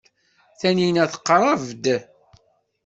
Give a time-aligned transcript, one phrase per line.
[0.59, 1.85] Taninna tqerreb-d.